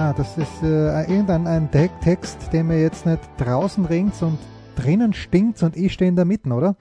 [0.00, 4.38] na, das ist äh, irgendein ein Text, der mir jetzt nicht draußen regnet und
[4.74, 6.74] drinnen stinkt's und ich stehe in der Mitte, oder?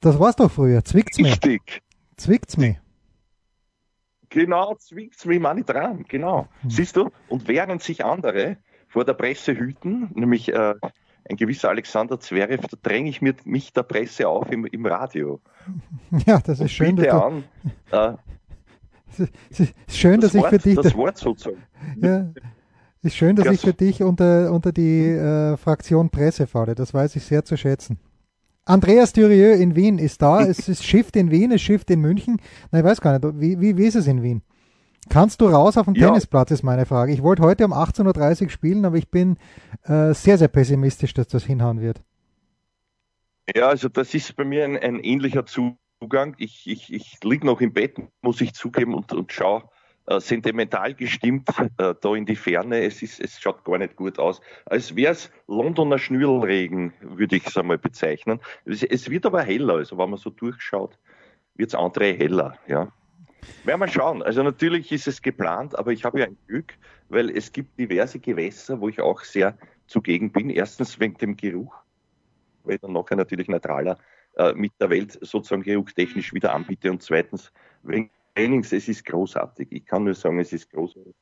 [0.00, 0.84] Das war's doch früher.
[0.84, 1.26] Zwickt's mir.
[1.26, 1.82] Richtig.
[2.16, 2.76] Zwickt's mir.
[4.28, 6.04] Genau, zwickt's mich meine dran.
[6.08, 6.46] Genau.
[6.60, 6.70] Hm.
[6.70, 7.10] Siehst du?
[7.28, 10.74] Und während sich andere vor der Presse hüten, nämlich äh,
[11.28, 15.40] ein gewisser Alexander Zverev, da dränge ich mir, mich der Presse auf im, im Radio.
[16.26, 17.44] Ja, das ist schön, du, an,
[17.90, 18.12] äh,
[19.18, 21.62] ist schön, dass das, ich für Wort, dich, das Wort sozusagen.
[22.02, 22.32] ja,
[23.02, 26.74] ist schön, dass Ja, ich für dich unter, unter die äh, Fraktion Presse falle.
[26.74, 27.98] Das weiß ich sehr zu schätzen.
[28.64, 30.44] Andreas Dürieu in Wien ist da.
[30.46, 32.40] Es ist Shift in Wien, es Shift in München.
[32.70, 33.40] Nein, ich weiß gar nicht.
[33.40, 34.42] Wie, wie, wie ist es in Wien?
[35.08, 36.08] Kannst du raus auf den Ja.
[36.08, 37.12] Tennisplatz, ist meine Frage.
[37.12, 39.38] Ich wollte heute um 18.30 Uhr spielen, aber ich bin
[39.84, 42.02] äh, sehr, sehr pessimistisch, dass das hinhauen wird.
[43.54, 45.44] Ja, also das ist bei mir ein, ein ähnlicher
[46.02, 46.34] Zugang.
[46.38, 49.64] Ich, ich, ich liege noch im Bett, muss ich zugeben, und, und schaue
[50.06, 52.82] äh, sentimental gestimmt äh, da in die Ferne.
[52.82, 54.40] Es, ist, es schaut gar nicht gut aus.
[54.64, 58.40] Als wäre es Londoner Schnürlregen, würde ich es einmal bezeichnen.
[58.64, 60.98] Es, es wird aber heller, also wenn man so durchschaut,
[61.56, 62.90] wird es andere heller, ja.
[63.64, 64.22] Werden wir schauen.
[64.22, 66.78] Also natürlich ist es geplant, aber ich habe ja ein Glück,
[67.10, 70.48] weil es gibt diverse Gewässer, wo ich auch sehr zugegen bin.
[70.48, 71.74] Erstens wegen dem Geruch,
[72.64, 73.98] weil dann nachher natürlich neutraler
[74.36, 79.68] äh, mit der Welt sozusagen geruchtechnisch wieder anbiete und zweitens wegen Trainings, es ist großartig.
[79.70, 81.14] Ich kann nur sagen, es ist großartig.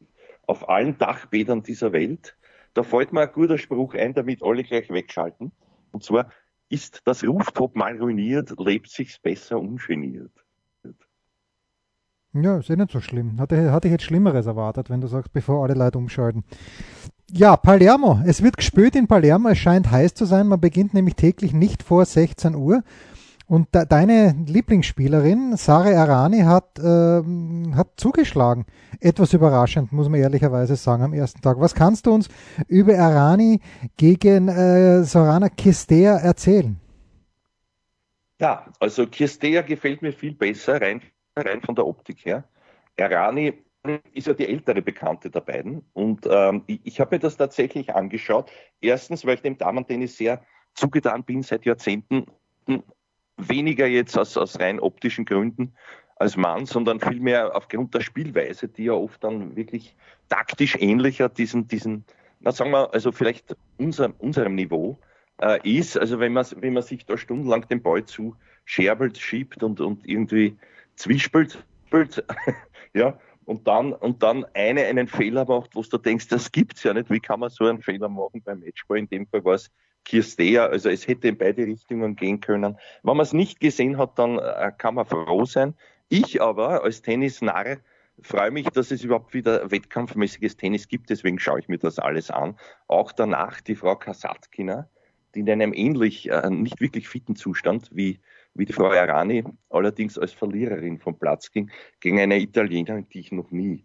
[0.46, 2.36] Auf allen Dachbädern dieser Welt,
[2.74, 5.52] da fällt mir ein guter Spruch ein, damit alle gleich wegschalten.
[5.92, 6.30] Und zwar,
[6.68, 10.32] ist das Rooftop mal ruiniert, lebt sich's besser ungeniert.
[12.34, 13.40] Ja, ist eh nicht so schlimm.
[13.40, 16.44] Hatte, hatte ich jetzt Schlimmeres erwartet, wenn du sagst, bevor alle Leute umschalten.
[17.30, 18.20] Ja, Palermo.
[18.26, 19.50] Es wird gespült in Palermo.
[19.50, 20.48] Es scheint heiß zu sein.
[20.48, 22.82] Man beginnt nämlich täglich nicht vor 16 Uhr.
[23.46, 28.66] Und de deine Lieblingsspielerin, Sare Arani, hat, ähm, hat zugeschlagen.
[29.00, 31.58] Etwas überraschend, muss man ehrlicherweise sagen, am ersten Tag.
[31.60, 32.28] Was kannst du uns
[32.66, 33.60] über Arani
[33.96, 36.78] gegen äh, Sorana Kistea erzählen?
[38.40, 41.02] Ja, also Kirstea gefällt mir viel besser, rein,
[41.36, 42.44] rein von der Optik her.
[42.96, 43.54] Errani
[44.12, 45.84] ist ja die ältere Bekannte der beiden.
[45.92, 48.50] Und ähm, ich, ich habe mir das tatsächlich angeschaut.
[48.80, 50.42] Erstens, weil ich dem Damen-Tennis sehr
[50.74, 52.26] zugetan bin seit Jahrzehnten.
[53.36, 55.74] Weniger jetzt aus, aus rein optischen Gründen
[56.16, 59.96] als Mann, sondern vielmehr aufgrund der Spielweise, die ja oft dann wirklich
[60.28, 62.04] taktisch ähnlicher diesen, diesen,
[62.40, 64.98] na sagen wir, also vielleicht unser, unserem Niveau
[65.40, 65.96] äh, ist.
[65.96, 70.06] Also wenn man, wenn man sich da stundenlang den Ball zu scherbelt, schiebt und, und
[70.06, 70.56] irgendwie
[70.96, 71.64] zwiespelt,
[72.94, 76.92] ja, und dann, und dann eine einen Fehler macht, wo du denkst, das gibt's ja
[76.92, 77.08] nicht.
[77.08, 78.98] Wie kann man so einen Fehler machen beim Matchball?
[78.98, 79.70] In dem Fall war es
[80.04, 82.76] Kirstea, also es hätte in beide Richtungen gehen können.
[83.02, 85.74] Wenn man es nicht gesehen hat, dann äh, kann man froh sein.
[86.10, 87.78] Ich aber als Tennisnarr
[88.20, 92.30] freue mich, dass es überhaupt wieder wettkampfmäßiges Tennis gibt, deswegen schaue ich mir das alles
[92.30, 92.54] an.
[92.86, 94.90] Auch danach die Frau Kasatkina,
[95.34, 98.20] die in einem ähnlich, äh, nicht wirklich fitten Zustand wie,
[98.58, 101.70] wie die Frau Arani, allerdings als Verliererin vom Platz ging,
[102.00, 103.84] gegen eine Italienerin, die ich noch nie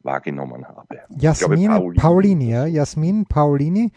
[0.00, 0.86] wahrgenommen habe.
[1.10, 2.50] Jasmin glaube, Paulini, Paulini.
[2.50, 2.66] ja.
[2.66, 3.92] Jasmin Paulini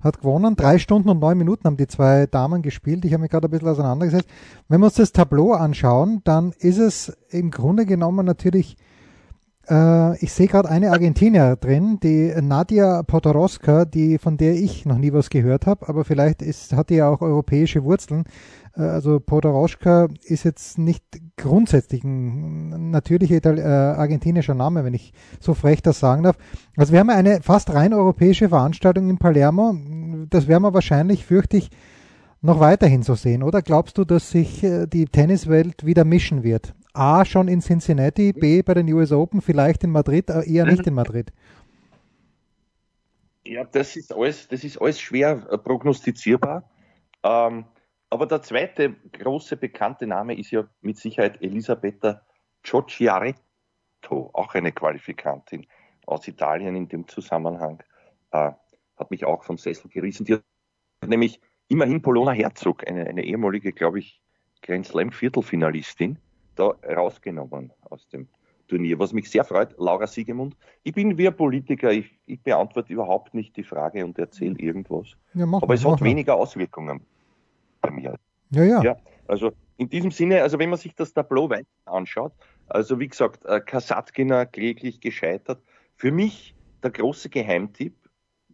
[0.00, 0.56] hat gewonnen.
[0.56, 3.04] Drei Stunden und neun Minuten haben die zwei Damen gespielt.
[3.04, 4.28] Ich habe mich gerade ein bisschen auseinandergesetzt.
[4.68, 8.76] Wenn wir uns das Tableau anschauen, dann ist es im Grunde genommen natürlich,
[9.68, 14.98] äh, ich sehe gerade eine Argentinier drin, die Nadia Podoroska, die, von der ich noch
[14.98, 18.24] nie was gehört habe, aber vielleicht ist, hat die ja auch europäische Wurzeln.
[18.76, 21.04] Äh, Also Podoroska ist jetzt nicht
[21.36, 26.36] grundsätzlich ein natürlicher Itali äh, argentinischer Name, wenn ich so frech das sagen darf.
[26.76, 29.74] Also wir haben eine fast rein europäische Veranstaltung in Palermo.
[30.30, 31.70] Das werden wir wahrscheinlich, fürchte ich,
[32.40, 33.42] noch weiterhin so sehen.
[33.42, 36.74] Oder glaubst du, dass sich äh, die Tenniswelt wieder mischen wird?
[36.92, 40.86] A, schon in Cincinnati, B, bei den US Open, vielleicht in Madrid, aber eher nicht
[40.86, 41.32] in Madrid.
[43.44, 46.64] Ja, das ist alles, das ist alles schwer äh, prognostizierbar.
[47.24, 47.64] Ähm,
[48.10, 52.22] aber der zweite große bekannte Name ist ja mit Sicherheit Elisabetta
[52.62, 55.66] Giorgiaretto, auch eine Qualifikantin
[56.06, 57.82] aus Italien in dem Zusammenhang.
[58.30, 58.52] Äh,
[58.96, 60.24] hat mich auch vom Sessel gerissen.
[60.24, 60.42] Die hat
[61.06, 64.20] nämlich immerhin Polona Herzog, eine, eine ehemalige, glaube ich,
[64.62, 66.18] Grand Slam Viertelfinalistin,
[66.54, 68.28] da rausgenommen aus dem
[68.68, 70.56] Turnier, was mich sehr freut, Laura Siegemund.
[70.84, 75.16] Ich bin wie ein Politiker, ich, ich beantworte überhaupt nicht die Frage und erzähle irgendwas.
[75.34, 77.04] Ja, Aber es hat weniger Auswirkungen
[77.84, 78.18] bei mir.
[78.50, 78.82] Ja, ja.
[78.82, 78.96] ja
[79.26, 82.32] also in diesem Sinne, also wenn man sich das Tableau weiter anschaut,
[82.68, 85.62] also wie gesagt, äh, Kasatkina kläglich gescheitert.
[85.96, 87.94] Für mich der große Geheimtipp,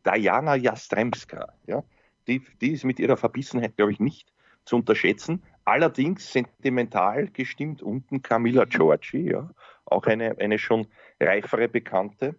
[0.05, 1.53] Diana Jastremska.
[1.67, 1.82] Ja?
[2.27, 4.32] Die, die ist mit ihrer Verbissenheit, glaube ich, nicht
[4.65, 5.43] zu unterschätzen.
[5.65, 9.50] Allerdings sentimental gestimmt unten Camilla Giorgi, ja?
[9.85, 10.87] auch eine, eine schon
[11.21, 12.35] reifere Bekannte,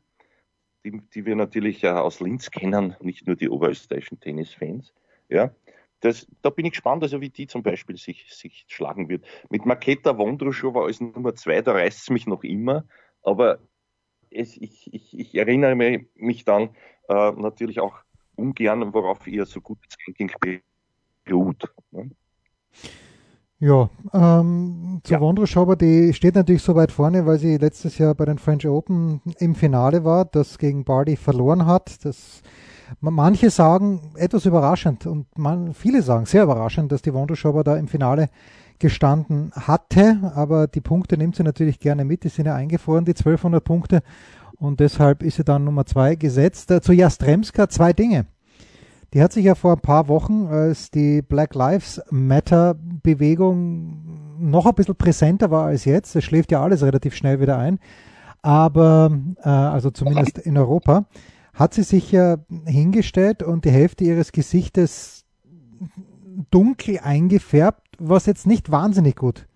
[0.84, 4.94] die, die wir natürlich aus Linz kennen, nicht nur die oberösterreichischen Tennisfans.
[5.30, 5.52] Ja?
[6.01, 9.25] Das, da bin ich gespannt, also wie die zum Beispiel sich, sich schlagen wird.
[9.50, 12.86] Mit Maketa Wondruschowa als Nummer zwei, da reißt es mich noch immer,
[13.24, 13.59] aber
[14.31, 15.75] es, ich, ich, ich, erinnere
[16.15, 16.69] mich dann
[17.07, 17.95] äh, natürlich auch
[18.36, 20.31] ungern, worauf ihr so gutes Ranking
[21.24, 21.63] beruht.
[21.92, 22.12] Ne?
[23.59, 25.21] Ja, ähm, zu ja.
[25.21, 29.21] Wondruschowa, die steht natürlich so weit vorne, weil sie letztes Jahr bei den French Open
[29.38, 32.04] im Finale war, das gegen Barty verloren hat.
[32.04, 32.42] Das
[33.00, 37.88] Manche sagen etwas überraschend und man, viele sagen sehr überraschend, dass die Wondruschowa da im
[37.88, 38.30] Finale
[38.80, 43.12] gestanden hatte, aber die Punkte nimmt sie natürlich gerne mit, die sind ja eingefroren, die
[43.12, 44.02] 1200 Punkte
[44.58, 46.70] und deshalb ist sie dann Nummer zwei gesetzt.
[46.70, 48.28] Äh, zu Jastremska zwei Dinge.
[49.14, 54.66] Die hat sich ja vor ein paar Wochen, als die Black Lives Matter Bewegung noch
[54.66, 57.80] ein bisschen präsenter war als jetzt, es schläft ja alles relativ schnell wieder ein,
[58.42, 59.12] aber
[59.44, 61.06] äh, also zumindest in Europa,
[61.53, 65.25] hat sie sich ja hingestellt und die Hälfte ihres Gesichtes
[66.50, 69.48] dunkel eingefärbt, was jetzt nicht wahnsinnig gut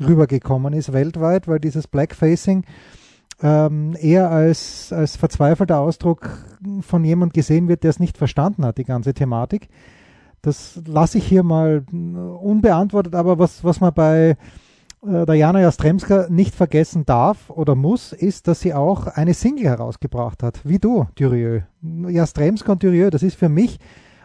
[0.00, 2.64] rübergekommen ist weltweit, weil dieses Blackfacing
[3.42, 6.44] ähm, eher als, als verzweifelter Ausdruck
[6.80, 9.68] von jemand gesehen wird, der es nicht verstanden hat, die ganze Thematik.
[10.42, 14.36] Das lasse ich hier mal unbeantwortet, aber was, was man bei
[15.06, 20.42] äh, Diana Jastremska nicht vergessen darf oder muss, ist, dass sie auch eine Single herausgebracht
[20.42, 21.62] hat, wie du, Durieux.
[21.82, 23.78] Jastremska und Durieux, das ist für mich,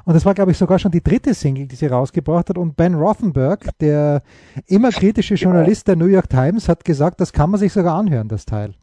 [0.06, 2.58] und das war, glaube ich, sogar schon die dritte Single, die sie rausgebracht hat.
[2.60, 4.22] Und Ben Rothenberg, der
[4.68, 8.28] immer kritische Journalist der New York Times, hat gesagt, das kann man sich sogar anhören,
[8.28, 8.76] das Teil.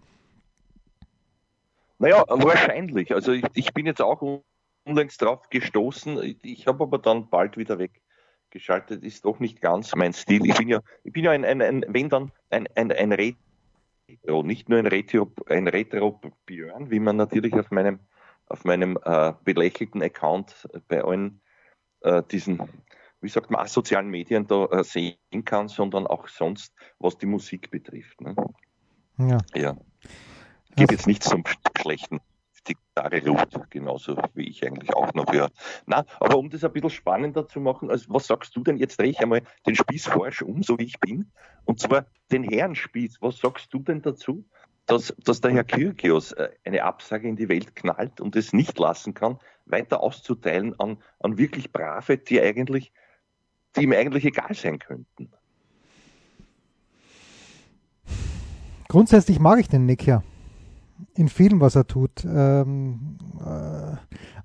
[2.01, 3.15] Naja, wahrscheinlich.
[3.15, 4.43] Also ich, ich bin jetzt auch
[4.85, 6.21] unlängst drauf gestoßen.
[6.25, 8.02] Ich, ich habe aber dann bald wieder weg
[8.53, 10.47] geschaltet ist doch nicht ganz mein Stil.
[10.47, 14.43] Ich bin ja, ich bin ja ein, ein, ein wenn dann ein, ein, ein Retro,
[14.45, 17.99] nicht nur ein Retro, ein Retro-Björn, wie man natürlich auf meinem,
[18.47, 21.41] auf meinem äh, belächelten Account bei allen
[22.03, 22.61] äh, diesen,
[23.21, 27.71] wie sagt man, asozialen Medien da äh, sehen kann, sondern auch sonst, was die Musik
[27.71, 28.21] betrifft.
[28.21, 28.37] Ne?
[29.19, 29.39] Ja.
[29.55, 29.77] ja.
[30.77, 31.45] Geht jetzt nicht zum
[31.79, 32.21] Schlechten
[32.95, 35.33] Gitarre ruht, genauso wie ich eigentlich auch noch.
[35.33, 35.49] Ja.
[35.87, 38.77] Na, aber um das ein bisschen spannender zu machen, also was sagst du denn?
[38.77, 41.31] Jetzt drehe ich einmal den Spieß forsch um, so wie ich bin.
[41.65, 43.19] Und zwar den Herrenspieß.
[43.21, 44.45] Was sagst du denn dazu,
[44.87, 48.79] dass, dass der Herr Kyrgios äh, eine Absage in die Welt knallt und es nicht
[48.79, 52.93] lassen kann, weiter auszuteilen an, an wirklich Brave, die eigentlich,
[53.77, 55.33] die ihm eigentlich egal sein könnten?
[58.89, 60.23] Grundsätzlich mag ich den Nick ja
[61.15, 62.25] in vielem, was er tut.
[62.25, 63.97] Ähm, äh,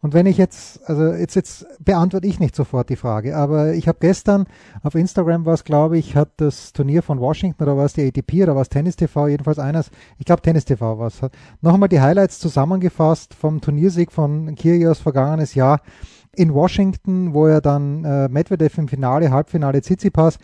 [0.02, 3.88] und wenn ich jetzt, also jetzt, jetzt beantworte ich nicht sofort die Frage, aber ich
[3.88, 4.46] habe gestern
[4.84, 8.56] auf Instagram was, glaube ich, hat das Turnier von Washington oder was die ATP oder
[8.56, 13.34] was Tennis TV, jedenfalls eines, ich glaube Tennis TV was, hat nochmal die Highlights zusammengefasst
[13.34, 15.82] vom Turniersieg von Kyrgios vergangenes Jahr
[16.36, 20.38] in Washington, wo er dann äh, Medvedev im Finale, Halbfinale Tsitsipas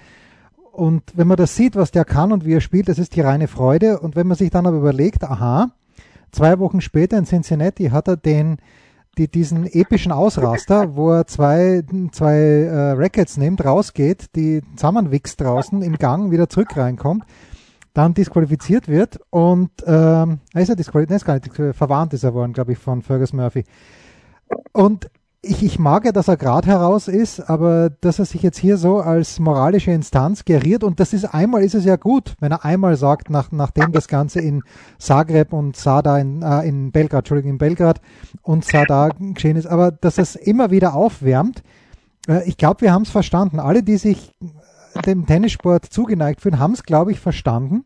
[0.74, 3.22] und wenn man das sieht, was der kann und wie er spielt, das ist die
[3.22, 4.00] reine Freude.
[4.00, 5.72] Und wenn man sich dann aber überlegt, aha,
[6.34, 8.58] Zwei Wochen später in Cincinnati hat er den,
[9.20, 15.84] die, diesen epischen Ausraster, wo er zwei, zwei äh, Rackets nimmt, rausgeht, die zusammenwichst draußen
[15.84, 17.24] im Gang, wieder zurück reinkommt,
[17.94, 22.34] dann disqualifiziert wird und ähm, ist er disqualifiziert, nein, ist gar nicht, verwarnt ist er
[22.34, 23.64] worden, glaube ich, von Fergus Murphy.
[24.72, 25.12] Und
[25.46, 28.78] ich, ich mag ja, dass er gerade heraus ist, aber dass er sich jetzt hier
[28.78, 32.64] so als moralische Instanz geriert und das ist einmal ist es ja gut, wenn er
[32.64, 34.64] einmal sagt, nach, nachdem das Ganze in
[35.00, 38.00] Zagreb und Sada in, äh, in Belgrad, Entschuldigung, in Belgrad
[38.42, 41.62] und Sada geschehen ist, aber dass es immer wieder aufwärmt,
[42.30, 43.60] äh, ich glaube, wir haben es verstanden.
[43.60, 44.34] Alle, die sich
[45.06, 47.84] dem Tennissport zugeneigt fühlen, haben es, glaube ich, verstanden,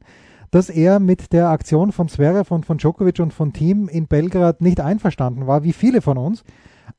[0.51, 4.61] dass er mit der Aktion von Zverev und von Djokovic und von Team in Belgrad
[4.61, 6.43] nicht einverstanden war, wie viele von uns.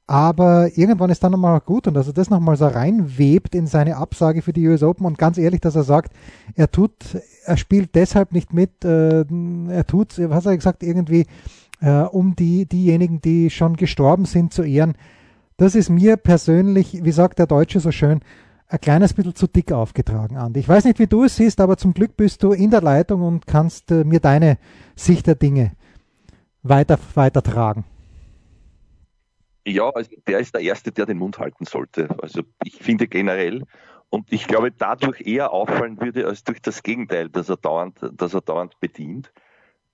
[0.07, 3.97] Aber irgendwann ist dann nochmal gut und dass er das nochmal so reinwebt in seine
[3.97, 6.13] Absage für die US Open und ganz ehrlich, dass er sagt,
[6.55, 6.93] er tut,
[7.45, 9.25] er spielt deshalb nicht mit, äh,
[9.69, 11.27] er tut, was hat er gesagt, irgendwie,
[11.81, 14.95] äh, um die, diejenigen, die schon gestorben sind, zu ehren.
[15.57, 18.21] Das ist mir persönlich, wie sagt der Deutsche so schön,
[18.69, 20.61] ein kleines bisschen zu dick aufgetragen, Andi.
[20.61, 23.23] Ich weiß nicht, wie du es siehst, aber zum Glück bist du in der Leitung
[23.23, 24.59] und kannst äh, mir deine
[24.95, 25.73] Sicht der Dinge
[26.63, 27.85] weiter, weitertragen.
[29.69, 32.09] Ja, also der ist der Erste, der den Mund halten sollte.
[32.23, 33.65] Also ich finde generell,
[34.09, 38.33] und ich glaube, dadurch eher auffallen würde, als durch das Gegenteil, dass er dauernd, dass
[38.33, 39.31] er dauernd bedient,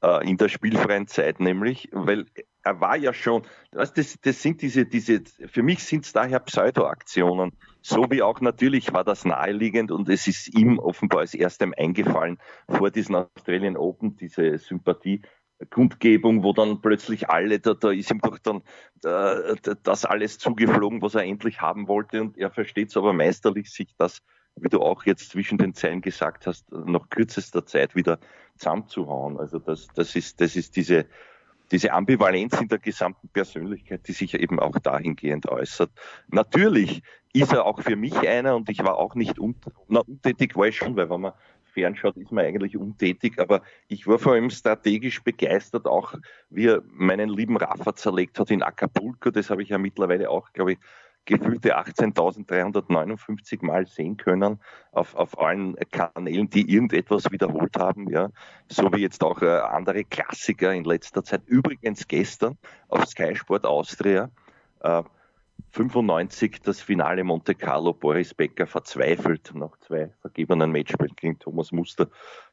[0.00, 2.26] äh, in der spielfreien Zeit nämlich, weil
[2.62, 7.52] er war ja schon, das, das sind diese, diese, für mich sind es daher Pseudo-Aktionen,
[7.82, 12.38] so wie auch natürlich war das naheliegend und es ist ihm offenbar als erstem eingefallen
[12.68, 15.22] vor diesen Australian Open, diese Sympathie
[15.70, 18.62] Kundgebung, wo dann plötzlich alle, da, da ist ihm doch dann
[19.04, 23.70] äh, das alles zugeflogen, was er endlich haben wollte und er versteht es aber meisterlich,
[23.70, 24.20] sich das,
[24.56, 28.18] wie du auch jetzt zwischen den Zeilen gesagt hast, nach kürzester Zeit wieder
[28.56, 29.38] zusammenzuhauen.
[29.38, 31.06] Also das, das ist, das ist diese,
[31.70, 35.90] diese Ambivalenz in der gesamten Persönlichkeit, die sich eben auch dahingehend äußert.
[36.28, 40.96] Natürlich ist er auch für mich einer und ich war auch nicht untätig, ich schon,
[40.96, 41.32] weil wenn man
[41.74, 46.14] fernschaut, ist man eigentlich untätig, aber ich war vor allem strategisch begeistert, auch
[46.48, 50.52] wie er meinen lieben Rafa zerlegt hat in Acapulco, das habe ich ja mittlerweile auch,
[50.52, 50.78] glaube ich,
[51.26, 54.60] gefühlte 18.359 Mal sehen können
[54.92, 58.30] auf, auf allen Kanälen, die irgendetwas wiederholt haben, ja,
[58.68, 61.42] so wie jetzt auch äh, andere Klassiker in letzter Zeit.
[61.46, 64.30] Übrigens gestern auf Sky Sport Austria
[64.80, 65.02] äh,
[65.74, 72.08] 95 das Finale Monte Carlo, Boris Becker verzweifelt nach zwei vergebenen Matchspielen gegen Thomas Muster.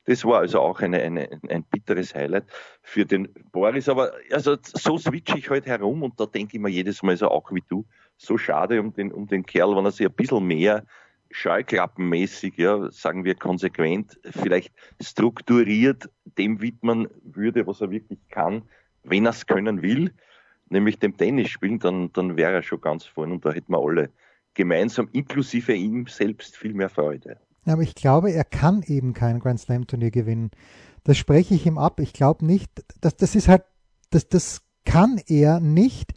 [0.06, 2.46] Das war also auch eine, eine, ein bitteres Highlight
[2.82, 3.90] für den Boris.
[3.90, 7.16] Aber also so switche ich heute halt herum und da denke ich mir jedes Mal
[7.16, 7.86] so auch wie du,
[8.18, 10.84] so schade um den, um den Kerl, wenn er sich ein bisschen mehr
[11.30, 18.64] scheuklappenmäßig, ja, sagen wir konsequent, vielleicht strukturiert dem widmen würde, was er wirklich kann,
[19.04, 20.12] wenn er es können will
[20.72, 23.80] nämlich dem Tennis spielen, dann, dann wäre er schon ganz vorne und da hätten wir
[23.80, 24.10] alle
[24.54, 27.38] gemeinsam, inklusive ihm selbst, viel mehr Freude.
[27.66, 30.52] Aber ich glaube, er kann eben kein Grand Slam Turnier gewinnen.
[31.04, 32.00] Das spreche ich ihm ab.
[32.00, 33.64] Ich glaube nicht, dass das ist halt,
[34.10, 36.14] das, das kann er nicht,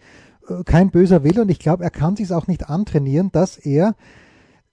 [0.49, 3.95] äh, kein böser Wille und ich glaube, er kann sich auch nicht antrainieren, dass er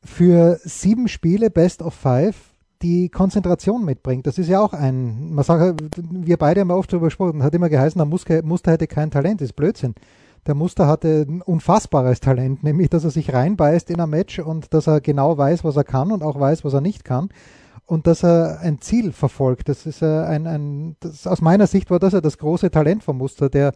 [0.04, 2.51] für sieben Spiele Best of Five
[2.82, 4.28] die Konzentration mitbringt.
[4.28, 7.70] Das ist ja auch ein, man sagt, wir beide haben oft darüber gesprochen, hat immer
[7.70, 9.96] geheißen, der Muster, Muster hätte kein Talent, ist Blödsinn.
[10.48, 14.74] Der Muster hatte ein unfassbares Talent, nämlich, dass er sich reinbeißt in ein Match und
[14.74, 17.30] dass er genau weiß, was er kann und auch weiß, was er nicht kann
[17.86, 19.70] und dass er ein Ziel verfolgt.
[19.70, 23.18] Das ist ein, ein das, aus meiner Sicht war das ja das große Talent vom
[23.18, 23.74] Muster, der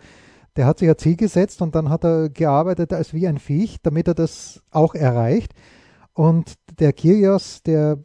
[0.56, 3.82] der hat sich ein Ziel gesetzt und dann hat er gearbeitet als wie ein Viech,
[3.82, 5.54] damit er das auch erreicht.
[6.14, 7.98] Und der Kyrgios, der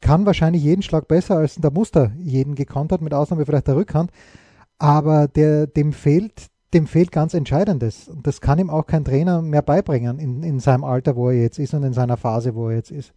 [0.00, 3.76] kann wahrscheinlich jeden Schlag besser als der Muster jeden gekonnt hat, mit Ausnahme vielleicht der
[3.76, 4.10] Rückhand.
[4.78, 8.08] Aber der, dem fehlt, dem fehlt ganz Entscheidendes.
[8.08, 11.40] Und das kann ihm auch kein Trainer mehr beibringen in, in seinem Alter, wo er
[11.40, 13.12] jetzt ist und in seiner Phase, wo er jetzt ist.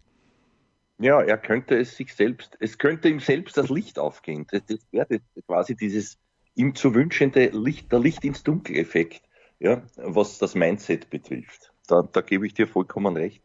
[0.98, 4.46] Ja, er könnte es sich selbst, es könnte ihm selbst das Licht aufgehen.
[4.50, 6.18] Das, das wäre quasi dieses
[6.54, 9.22] ihm zu wünschende Licht, der Licht ins Dunkel-Effekt,
[9.58, 11.72] ja, was das Mindset betrifft.
[11.88, 13.44] Da, da gebe ich dir vollkommen recht.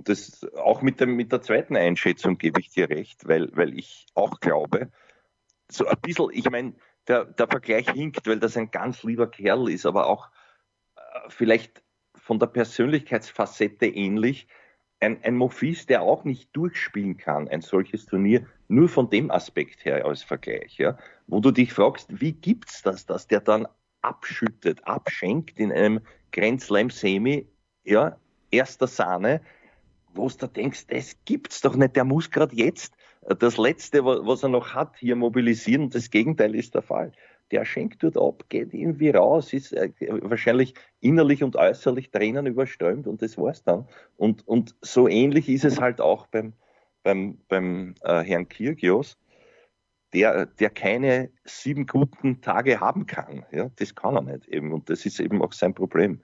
[0.00, 3.78] Und das auch mit, dem, mit der zweiten Einschätzung gebe ich dir recht, weil, weil
[3.78, 4.90] ich auch glaube,
[5.70, 6.72] so ein bisschen, ich meine,
[7.06, 10.30] der, der Vergleich hinkt, weil das ein ganz lieber Kerl ist, aber auch
[10.96, 11.82] äh, vielleicht
[12.14, 14.48] von der Persönlichkeitsfacette ähnlich.
[15.00, 19.84] Ein, ein Mofis, der auch nicht durchspielen kann, ein solches Turnier, nur von dem Aspekt
[19.84, 23.68] her als Vergleich, ja, wo du dich fragst, wie gibt's das, dass der dann
[24.00, 26.00] abschüttet, abschenkt in einem
[26.32, 27.46] Grand Slam Semi,
[27.84, 28.16] ja,
[28.50, 29.42] erster Sahne,
[30.14, 31.96] wo du denkst, das gibt's doch nicht.
[31.96, 32.94] Der muss gerade jetzt
[33.38, 35.90] das Letzte, was er noch hat, hier mobilisieren.
[35.90, 37.12] Das Gegenteil ist der Fall.
[37.50, 39.90] Der schenkt dort ab, geht irgendwie raus, ist äh,
[40.22, 43.88] wahrscheinlich innerlich und äußerlich Tränen überströmt und das war's dann.
[44.16, 46.52] Und, und so ähnlich ist es halt auch beim,
[47.02, 49.18] beim, beim äh, Herrn Kirgios,
[50.12, 53.44] der, der keine sieben guten Tage haben kann.
[53.50, 54.72] Ja, das kann er nicht eben.
[54.72, 56.22] Und das ist eben auch sein Problem.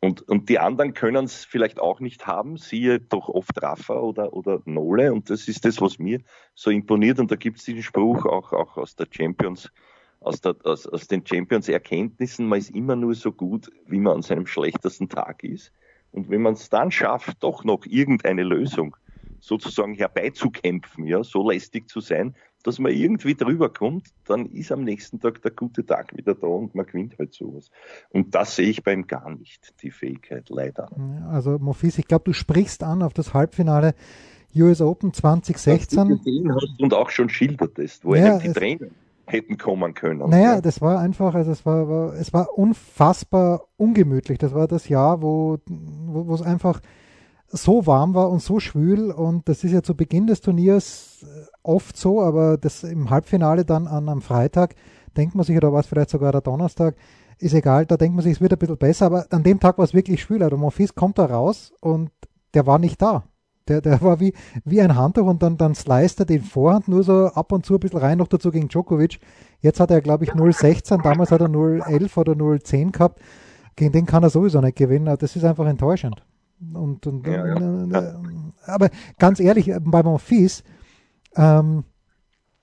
[0.00, 4.32] Und, und die anderen können es vielleicht auch nicht haben, siehe doch oft Rafa oder,
[4.32, 5.12] oder Nole.
[5.12, 6.20] Und das ist das, was mir
[6.54, 7.18] so imponiert.
[7.18, 9.70] Und da gibt es diesen Spruch auch, auch aus der Champions,
[10.20, 14.22] aus, der, aus, aus den Champions-Erkenntnissen, man ist immer nur so gut, wie man an
[14.22, 15.72] seinem schlechtesten Tag ist.
[16.12, 18.96] Und wenn man es dann schafft, doch noch irgendeine Lösung
[19.40, 24.82] sozusagen herbeizukämpfen, ja, so lästig zu sein, dass man irgendwie drüber kommt, dann ist am
[24.82, 27.70] nächsten Tag der gute Tag wieder da und man gewinnt halt sowas.
[28.10, 30.90] Und das sehe ich beim gar nicht, die Fähigkeit, leider.
[31.30, 33.94] Also Mofis, ich glaube, du sprichst an auf das Halbfinale
[34.56, 35.98] US Open 2016.
[35.98, 38.88] Was du hast und auch schon schildertest, wo ja, die Trainer
[39.26, 40.28] hätten kommen können.
[40.30, 40.60] Naja, ja.
[40.60, 44.38] das war einfach, also es war, war, es war unfassbar ungemütlich.
[44.38, 46.80] Das war das Jahr, wo, wo es einfach
[47.48, 51.46] so warm war und so schwül und das ist ja zu Beginn des Turniers äh,
[51.62, 54.74] oft so, aber das im Halbfinale dann an am Freitag
[55.16, 56.94] denkt man sich, oder war es vielleicht sogar der Donnerstag,
[57.38, 59.78] ist egal, da denkt man sich, es wird ein bisschen besser, aber an dem Tag
[59.78, 60.42] war es wirklich schwül.
[60.42, 62.10] Also Monfils kommt da raus und
[62.54, 63.24] der war nicht da.
[63.68, 64.32] Der, der war wie,
[64.64, 67.74] wie ein Handtuch und dann, dann sliced er den Vorhand nur so ab und zu
[67.74, 69.18] ein bisschen rein, noch dazu gegen Djokovic.
[69.60, 73.20] Jetzt hat er, glaube ich, 0,16, damals hat er 0,11 oder 0,10 gehabt.
[73.76, 75.14] Gegen den kann er sowieso nicht gewinnen.
[75.18, 76.24] Das ist einfach enttäuschend.
[76.74, 78.00] Und, und, ja, ja.
[78.00, 78.14] Äh,
[78.66, 80.64] aber ganz ehrlich, bei Monfils,
[81.36, 81.84] ähm,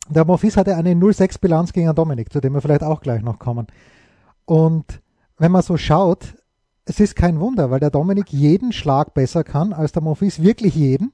[0.10, 3.40] der Monfils hatte eine 0,6 Bilanz gegen Dominik, zu dem wir vielleicht auch gleich noch
[3.40, 3.68] kommen.
[4.46, 5.02] Und
[5.38, 6.36] wenn man so schaut,
[6.86, 10.75] es ist kein Wunder, weil der Dominik jeden Schlag besser kann als der Monfils, wirklich
[10.75, 11.14] jeden.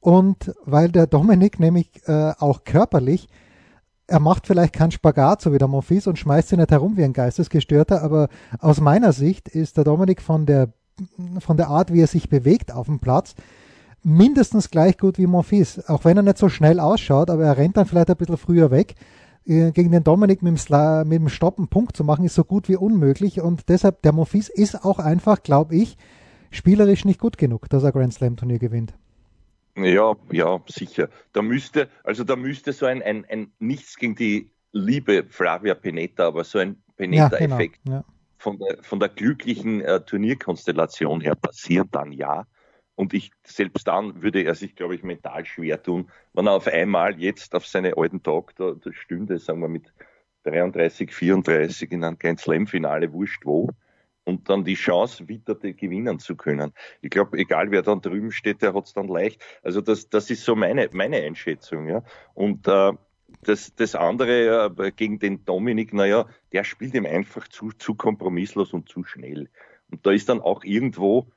[0.00, 3.28] Und weil der Dominik nämlich äh, auch körperlich,
[4.08, 7.04] er macht vielleicht keinen Spagat, so wie der Monfils, und schmeißt sich nicht herum wie
[7.04, 10.72] ein Geistesgestörter, aber aus meiner Sicht ist der Dominik von der,
[11.40, 13.34] von der Art, wie er sich bewegt auf dem Platz,
[14.02, 15.88] mindestens gleich gut wie Monfils.
[15.88, 18.70] Auch wenn er nicht so schnell ausschaut, aber er rennt dann vielleicht ein bisschen früher
[18.70, 18.94] weg
[19.46, 22.34] äh, gegen den Dominik mit dem, Sla mit dem Stopp einen Punkt zu machen, ist
[22.34, 23.40] so gut wie unmöglich.
[23.40, 25.96] Und deshalb, der Monfils ist auch einfach, glaube ich,
[26.50, 28.94] spielerisch nicht gut genug, dass er Grand Slam Turnier gewinnt.
[29.76, 31.08] Ja, ja, sicher.
[31.32, 36.26] Da müsste, also da müsste so ein, ein, ein nichts gegen die liebe Flavia Peneta,
[36.26, 38.04] aber so ein Peneta-Effekt ja, genau, ja.
[38.42, 42.44] Von, der, von der glücklichen äh, Turnierkonstellation her passieren, dann ja.
[42.96, 46.66] Und ich, selbst dann würde er sich, glaube ich, mental schwer tun, wenn er auf
[46.66, 49.92] einmal jetzt auf seine alten Tag da, da stünde, sagen wir mit
[50.42, 53.70] 33, 34 in einem Grand Slam-Finale, wurscht wo,
[54.24, 56.72] und dann die Chance witterte, gewinnen zu können.
[57.00, 59.40] Ich glaube, egal wer dann drüben steht, der hat es dann leicht.
[59.62, 61.88] Also das, das ist so meine, meine Einschätzung.
[61.88, 62.02] Ja.
[62.34, 62.92] Und äh,
[63.42, 68.72] das, das andere äh, gegen den Dominik, naja, der spielt ihm einfach zu, zu kompromisslos
[68.72, 69.48] und zu schnell.
[69.90, 71.32] Und da ist dann auch irgendwo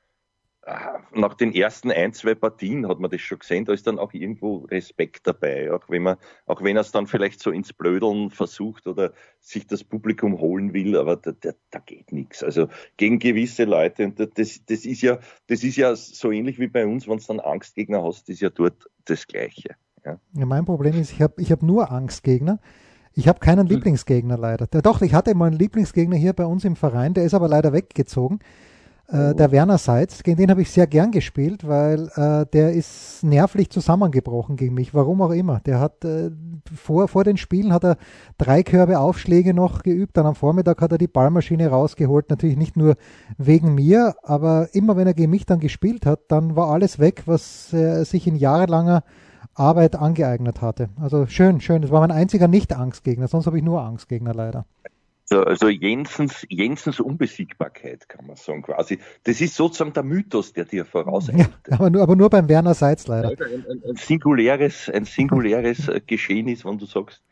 [1.12, 4.14] nach den ersten ein, zwei Partien hat man das schon gesehen, da ist dann auch
[4.14, 8.32] irgendwo Respekt dabei, auch wenn man, auch wenn er es dann vielleicht so ins Blödeln
[8.32, 12.44] versucht oder sich das Publikum holen will, aber da, da, da geht nichts.
[12.44, 16.68] Also gegen gewisse Leute, und das, das ist ja, das ist ja so ähnlich wie
[16.68, 19.76] bei uns, wenn du dann Angstgegner hast, ist ja dort das Gleiche.
[20.06, 22.60] Ja, ja mein Problem ist, ich habe ich hab nur Angstgegner.
[23.14, 23.76] Ich habe keinen hm.
[23.76, 24.68] Lieblingsgegner leider.
[24.68, 27.74] Doch, ich hatte mal einen Lieblingsgegner hier bei uns im Verein, der ist aber leider
[27.74, 28.40] weggezogen.
[29.08, 33.24] Äh, der Werner Seitz, gegen den habe ich sehr gern gespielt, weil äh, der ist
[33.24, 35.60] nervlich zusammengebrochen gegen mich, warum auch immer.
[35.60, 36.32] Der hat äh,
[36.76, 37.98] vor, vor den Spielen hat er
[38.40, 42.78] drei Körbe Aufschläge noch geübt, dann am Vormittag hat er die Ballmaschine rausgeholt, natürlich nicht
[42.78, 42.96] nur
[43.38, 47.24] wegen mir, aber immer wenn er gegen mich dann gespielt hat, dann war alles weg,
[47.28, 49.04] was er sich in jahrelanger
[49.56, 50.90] Arbeit angeeignet hatte.
[51.02, 51.82] Also schön, schön.
[51.82, 54.66] Das war mein einziger Nicht-Angstgegner, sonst habe ich nur Angstgegner leider.
[55.28, 59.00] So, also Jensens, Jensens Unbesiegbarkeit, kann man sagen, quasi.
[59.24, 61.40] Das ist sozusagen der Mythos, der dir vorauseilt.
[61.40, 63.30] Ja, aber, nur, aber nur beim Werner Seitz leider.
[63.30, 67.24] Ein, ein, ein singuläres, ein singuläres Geschehen ist, wenn du sagst,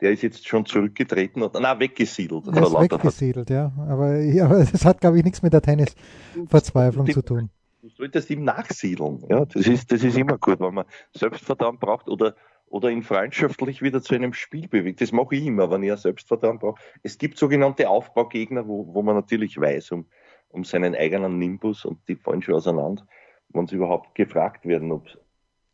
[0.00, 2.46] der ist jetzt schon zurückgetreten oder na weggesiedelt.
[2.46, 3.72] Er ist weggesiedelt, ja.
[3.88, 7.50] Aber, ja, aber das hat, glaube ich, nichts mit der Tennisverzweiflung zu tun.
[7.82, 9.24] Du solltest ihm nachsiedeln.
[9.28, 12.34] Ja, das ist, das ist immer gut, wenn man Selbstvertrauen braucht oder
[12.70, 15.00] oder ihn freundschaftlich wieder zu einem Spiel bewegt.
[15.00, 16.80] Das mache ich immer, wenn ich Selbstvertrauen brauche.
[17.02, 20.06] Es gibt sogenannte Aufbaugegner, wo, wo man natürlich weiß um,
[20.48, 23.04] um seinen eigenen Nimbus und die fallen schon auseinander,
[23.48, 25.08] wenn sie überhaupt gefragt werden, ob,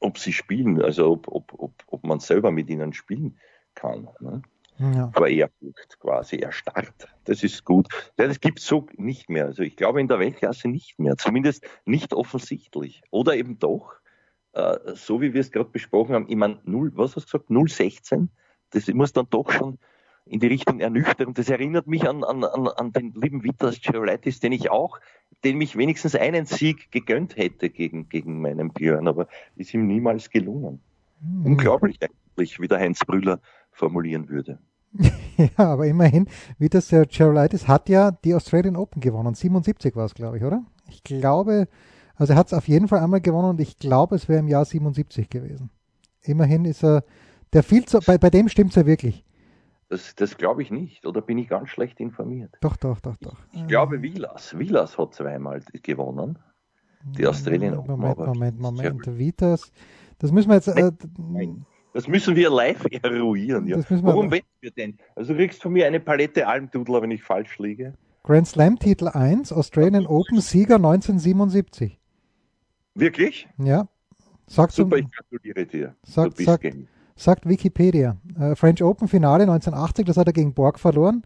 [0.01, 3.39] ob sie spielen, also ob, ob, ob, ob man selber mit ihnen spielen
[3.75, 4.09] kann.
[4.21, 4.41] Ne?
[4.79, 5.11] Ja.
[5.15, 7.09] Aber Ehrfurcht quasi, erstarrt.
[7.25, 7.89] Das ist gut.
[8.19, 9.47] Ja, das gibt es so nicht mehr.
[9.47, 11.17] Also ich glaube in der Weltklasse nicht mehr.
[11.17, 13.03] Zumindest nicht offensichtlich.
[13.11, 13.95] Oder eben doch.
[14.53, 17.71] Äh, so wie wir es gerade besprochen haben, ich meine, 0, was hast du gesagt,
[17.71, 18.31] 016,
[18.71, 19.79] das muss dann doch schon
[20.27, 21.35] in die Richtung ernüchtern.
[21.35, 24.99] Das erinnert mich an, an, an den lieben Vitas Gerolaitis, den ich auch,
[25.45, 30.31] den mich wenigstens einen Sieg gegönnt hätte gegen, gegen meinen Björn, aber ist ihm niemals
[30.31, 30.81] gelungen.
[31.21, 31.47] Mhm.
[31.47, 33.41] Unglaublich eigentlich, wie der Heinz Brüller
[33.77, 34.59] formulieren würde.
[35.37, 36.27] ja, aber immerhin,
[36.59, 39.35] Vitas Gerolaitis hat ja die Australian Open gewonnen.
[39.35, 40.65] 77 war es, glaube ich, oder?
[40.89, 41.69] Ich glaube,
[42.15, 44.49] also er hat es auf jeden Fall einmal gewonnen und ich glaube, es wäre im
[44.49, 45.71] Jahr 77 gewesen.
[46.23, 47.05] Immerhin ist er,
[47.53, 49.25] der viel zu, bei, bei dem stimmt es ja wirklich.
[49.89, 52.57] Das, das glaube ich nicht, oder bin ich ganz schlecht informiert?
[52.61, 53.37] Doch, doch, doch, doch.
[53.53, 54.59] Ich, ich glaube, Vilas.
[54.59, 56.39] Vilas hat zweimal gewonnen.
[57.05, 58.01] Die Australien Open.
[58.01, 59.19] Moment, Moment, Moment.
[59.19, 59.71] Vitas.
[60.19, 60.69] Das müssen wir jetzt.
[60.69, 60.91] Äh,
[61.97, 63.67] das müssen wir live eruieren.
[63.67, 63.79] Ja.
[63.89, 64.99] Warum wetten wir denn?
[65.15, 67.95] Also du kriegst von mir eine Palette Almdudler, wenn ich falsch liege.
[68.23, 71.99] Grand Slam Titel 1, Australian Open Sieger 1977.
[72.95, 73.49] Wirklich?
[73.57, 73.89] Ja.
[74.47, 75.97] Sagst Super, ich gratuliere dir.
[76.03, 76.67] Sagt, sagt,
[77.17, 78.19] sagt Wikipedia.
[78.39, 81.23] Äh, French Open Finale 1980, das hat er gegen Borg verloren.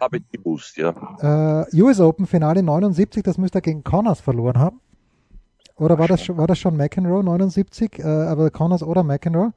[0.00, 1.64] Habe ich gewusst, ja.
[1.70, 4.80] Äh, US Open Finale 79, das müsste er gegen Connors verloren haben.
[5.76, 8.00] Oder war das, war das schon McEnroe 79?
[8.00, 9.52] Äh, aber Connors oder McEnroe.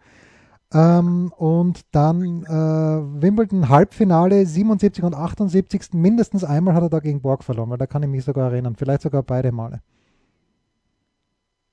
[0.74, 5.94] Ähm, und dann äh, Wimbledon Halbfinale 77 und 78.
[5.94, 8.76] Mindestens einmal hat er da gegen Borg verloren, weil da kann ich mich sogar erinnern.
[8.76, 9.82] Vielleicht sogar beide Male.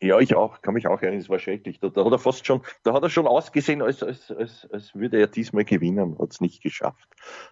[0.01, 1.81] Ja, ich auch, kann mich auch erinnern, es war schrecklich.
[1.81, 4.95] Da, da, hat er fast schon, da hat er schon ausgesehen, als, als, als, als
[4.95, 7.09] würde er diesmal gewinnen, hat es nicht geschafft.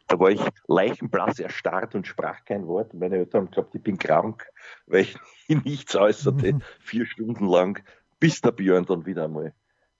[0.07, 2.95] Da war ich leichenblass erstarrt und sprach kein Wort.
[2.95, 4.47] Meine Eltern haben gesagt, ich bin krank,
[4.87, 5.17] weil ich
[5.65, 6.63] nichts äußerte, mhm.
[6.79, 7.83] vier Stunden lang,
[8.21, 9.53] bis der Björn dann wieder einmal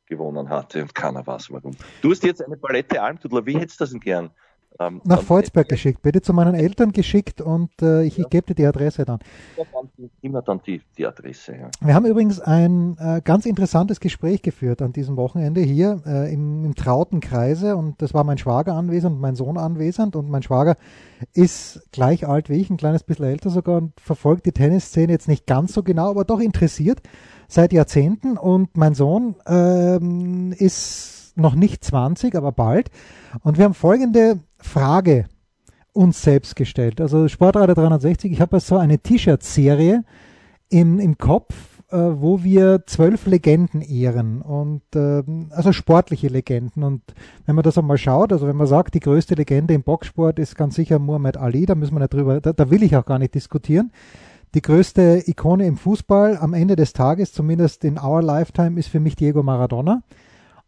[0.07, 1.77] gewonnen hatte und keiner weiß warum.
[2.03, 4.31] Du hast jetzt eine Palette Almtudler, wie hättest du das denn gern?
[4.79, 8.25] Ähm, Nach Volzberg geschickt, bitte zu meinen Eltern geschickt und äh, ich, ja.
[8.25, 9.21] ich gebe dir die Adresse dann.
[10.21, 11.71] Immer dann die, die Adresse, ja.
[11.81, 16.65] Wir haben übrigens ein äh, ganz interessantes Gespräch geführt an diesem Wochenende hier äh, im,
[16.65, 20.43] im trauten Kreise und das war mein Schwager anwesend und mein Sohn anwesend und mein
[20.43, 20.77] Schwager
[21.33, 25.29] ist gleich alt wie ich, ein kleines bisschen älter sogar und verfolgt die Tennisszene jetzt
[25.29, 27.01] nicht ganz so genau, aber doch interessiert
[27.49, 32.91] seit Jahrzehnten und mein Sohn ähm, ist noch nicht 20, aber bald.
[33.43, 35.27] Und wir haben folgende Frage
[35.93, 37.01] uns selbst gestellt.
[37.01, 40.05] Also Sportradio 360, ich habe so eine T-Shirt-Serie
[40.69, 41.55] im, im Kopf,
[41.91, 46.83] äh, wo wir zwölf Legenden ehren und äh, also sportliche Legenden.
[46.83, 47.03] Und
[47.47, 50.57] wenn man das einmal schaut, also wenn man sagt, die größte Legende im Boxsport ist
[50.57, 53.19] ganz sicher Muhammad Ali, da müssen wir nicht drüber, da, da will ich auch gar
[53.19, 53.93] nicht diskutieren.
[54.57, 59.01] Die größte Ikone im Fußball am Ende des Tages, zumindest in our lifetime, ist für
[59.01, 60.03] mich Diego Maradona.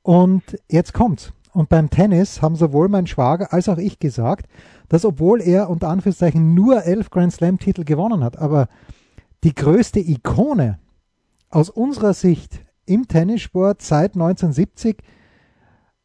[0.02, 1.32] Und jetzt kommt's.
[1.54, 4.46] Und beim Tennis haben sowohl mein Schwager als auch ich gesagt,
[4.90, 8.68] dass obwohl er unter Anführungszeichen nur elf Grand Slam Titel gewonnen hat, aber
[9.42, 10.78] die größte Ikone
[11.48, 14.98] aus unserer Sicht im Tennissport seit 1970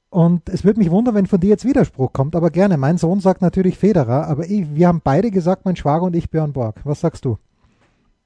[0.10, 2.78] und es würde mich wundern, wenn von dir jetzt Widerspruch kommt, aber gerne.
[2.78, 6.30] Mein Sohn sagt natürlich Federer, aber ich, wir haben beide gesagt, mein Schwager und ich
[6.30, 6.80] Björn Borg.
[6.86, 7.38] Was sagst du?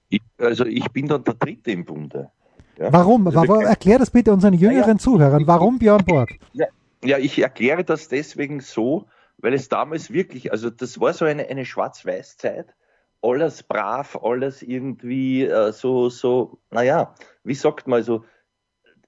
[0.09, 2.31] Ich, also ich bin dann der Dritte im Bunde.
[2.77, 2.93] Ja?
[2.93, 3.27] Warum?
[3.27, 3.65] Also warum?
[3.65, 5.47] Erklär das bitte unseren jüngeren ja, Zuhörern.
[5.47, 6.29] Warum Björn Borg?
[6.53, 6.67] Ja,
[7.03, 11.47] ja, ich erkläre das deswegen so, weil es damals wirklich, also das war so eine,
[11.47, 12.73] eine Schwarz-Weiß-Zeit.
[13.21, 18.23] Alles brav, alles irgendwie äh, so, so, naja, wie sagt man so,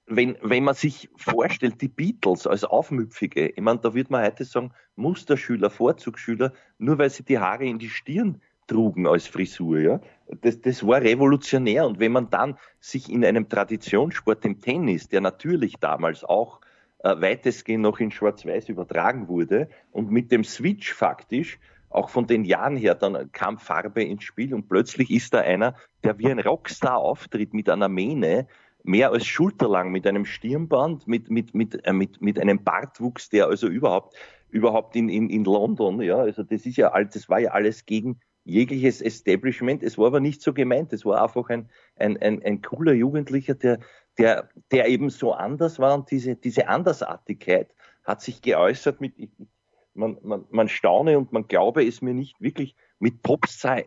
[0.06, 4.44] wenn, wenn man sich vorstellt, die Beatles als Aufmüpfige, ich meine, da würde man heute
[4.44, 10.00] sagen, Musterschüler, Vorzugsschüler, nur weil sie die Haare in die Stirn trugen als Frisur, ja.
[10.42, 11.86] Das, das war revolutionär.
[11.86, 16.60] Und wenn man dann sich in einem Traditionssport, dem Tennis, der natürlich damals auch
[17.02, 22.44] äh, weitestgehend noch in Schwarz-Weiß übertragen wurde und mit dem Switch faktisch auch von den
[22.44, 26.38] Jahren her, dann kam Farbe ins Spiel und plötzlich ist da einer, der wie ein
[26.38, 28.46] Rockstar auftritt mit einer Mähne,
[28.84, 33.48] mehr als schulterlang, mit einem Stirnband, mit, mit, mit, äh, mit, mit einem Bartwuchs, der
[33.48, 34.14] also überhaupt,
[34.50, 37.84] überhaupt in, in, in London, ja, also das ist ja alles, das war ja alles
[37.84, 39.82] gegen jegliches Establishment.
[39.82, 40.92] Es war aber nicht so gemeint.
[40.92, 43.80] Es war einfach ein, ein, ein, ein cooler Jugendlicher, der,
[44.18, 47.74] der, der eben so anders war und diese, diese Andersartigkeit
[48.04, 49.14] hat sich geäußert mit,
[49.94, 53.84] man, man, man staune und man glaube es mir nicht wirklich mit Popstar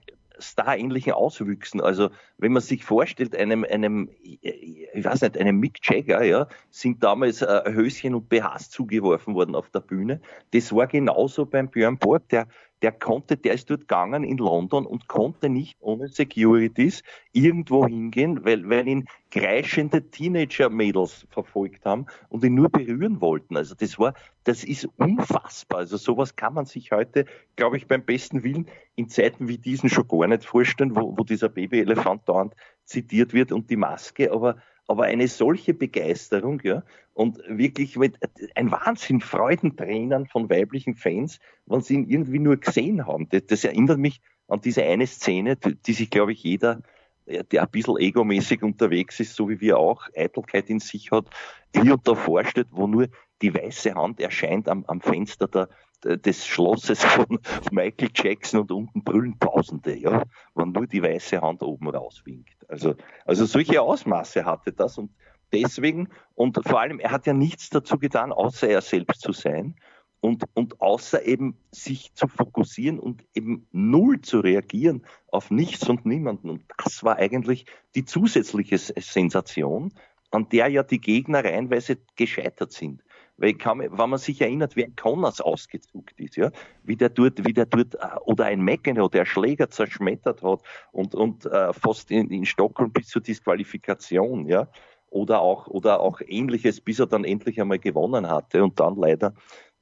[0.57, 1.81] ähnlichen Auswüchsen.
[1.81, 7.03] Also wenn man sich vorstellt, einem, einem, ich weiß nicht, einem Mick Jagger, ja, sind
[7.03, 10.21] damals äh, Höschen und BHs zugeworfen worden auf der Bühne.
[10.51, 12.47] Das war genauso beim Björn Borg, der
[12.83, 18.43] der konnte, der ist dort gegangen in London und konnte nicht ohne Securities irgendwo hingehen,
[18.43, 23.55] weil, weil ihn kreischende Teenager-Mädels verfolgt haben und ihn nur berühren wollten.
[23.55, 25.79] Also das war, das ist unfassbar.
[25.79, 29.89] Also sowas kann man sich heute, glaube ich, beim besten Willen in Zeiten wie diesen
[29.89, 34.57] schon gar nicht vorstellen, wo, wo dieser Babyelefant dauernd zitiert wird und die Maske, aber
[34.87, 38.17] aber eine solche Begeisterung, ja, und wirklich mit
[38.55, 43.29] ein Wahnsinn, Freudentränen von weiblichen Fans, wenn sie ihn irgendwie nur gesehen haben.
[43.29, 46.81] Das, das erinnert mich an diese eine Szene, die, die sich, glaube ich, jeder,
[47.25, 51.29] der ein bisschen egomäßig unterwegs ist, so wie wir auch, Eitelkeit in sich hat,
[51.73, 53.07] hier und da vorstellt, wo nur
[53.41, 55.69] die weiße Hand erscheint am, am Fenster der,
[56.17, 57.39] des Schlosses von
[57.71, 60.23] Michael Jackson und unten brüllen Tausende, ja,
[60.55, 62.52] wenn nur die weiße Hand oben rauswinkt.
[62.67, 62.95] Also,
[63.25, 65.11] also solche Ausmaße hatte das und
[65.51, 69.75] deswegen, und vor allem, er hat ja nichts dazu getan, außer er selbst zu sein
[70.23, 76.05] und, und außer eben sich zu fokussieren und eben null zu reagieren auf nichts und
[76.05, 76.49] niemanden.
[76.49, 79.93] Und das war eigentlich die zusätzliche Sensation,
[80.31, 83.03] an der ja die Gegner reihenweise gescheitert sind.
[83.43, 86.49] Weil kann, wenn man sich erinnert, wie ein Connors ausgezuckt ist, ja,
[86.83, 90.61] wie der dort, wie der dort, äh, oder ein McEnroe, der Schläger zerschmettert hat
[90.93, 94.69] und, und äh, fast in, in Stockholm bis zur Disqualifikation, ja,
[95.09, 99.33] oder auch, oder auch ähnliches, bis er dann endlich einmal gewonnen hatte und dann leider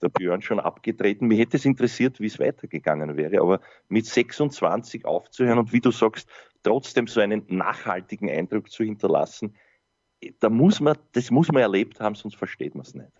[0.02, 1.28] der Björn schon abgetreten.
[1.28, 5.92] Mir hätte es interessiert, wie es weitergegangen wäre, aber mit 26 aufzuhören und wie du
[5.92, 6.28] sagst,
[6.64, 9.54] trotzdem so einen nachhaltigen Eindruck zu hinterlassen,
[10.40, 13.12] da muss man, das muss man erlebt haben, sonst versteht man es nicht.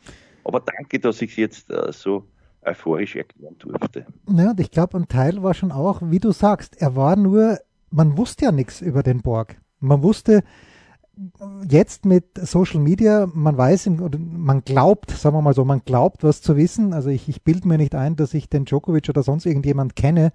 [0.44, 2.28] Aber danke, dass ich es jetzt äh, so
[2.64, 4.06] euphorisch erklären durfte.
[4.30, 7.60] Ja, und ich glaube, ein Teil war schon auch, wie du sagst, er war nur,
[7.90, 9.60] man wusste ja nichts über den Borg.
[9.80, 10.44] Man wusste,
[11.70, 16.42] jetzt mit Social Media, man weiß, man glaubt, sagen wir mal so, man glaubt, was
[16.42, 16.94] zu wissen.
[16.94, 20.32] Also ich, ich bilde mir nicht ein, dass ich den Djokovic oder sonst irgendjemand kenne,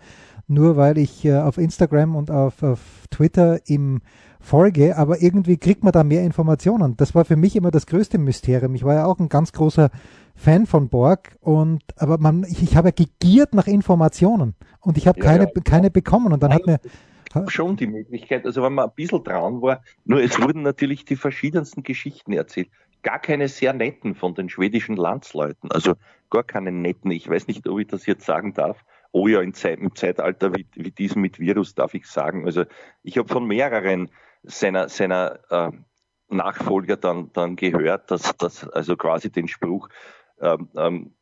[0.46, 4.00] nur weil ich äh, auf Instagram und auf, auf Twitter im
[4.38, 6.96] folge, aber irgendwie kriegt man da mehr Informationen.
[6.96, 8.74] Das war für mich immer das größte Mysterium.
[8.76, 9.90] Ich war ja auch ein ganz großer
[10.36, 15.08] Fan von Borg und aber man, ich, ich habe ja gegiert nach Informationen und ich
[15.08, 15.60] habe ja, keine, ja.
[15.64, 16.80] keine bekommen und dann Nein, hat mir
[17.48, 21.16] schon die Möglichkeit, also wenn man ein bisschen dran war, nur es wurden natürlich die
[21.16, 22.68] verschiedensten Geschichten erzählt.
[23.02, 25.94] Gar keine sehr netten von den schwedischen Landsleuten, also
[26.30, 27.10] gar keine netten.
[27.10, 28.84] Ich weiß nicht, ob ich das jetzt sagen darf.
[29.12, 32.44] Oh ja, in Zeit, im Zeitalter wie, wie diesem mit Virus darf ich sagen.
[32.44, 32.64] Also
[33.02, 34.10] ich habe von mehreren
[34.42, 35.70] seiner, seiner äh,
[36.28, 39.88] Nachfolger dann, dann gehört, dass, dass also quasi den Spruch
[40.40, 41.15] ähm, ähm,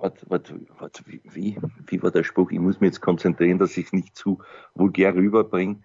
[0.00, 0.42] was, was,
[0.78, 2.50] was, wie, wie war der Spruch?
[2.50, 4.38] Ich muss mich jetzt konzentrieren, dass ich es nicht zu
[4.74, 5.80] vulgär rüberbringe.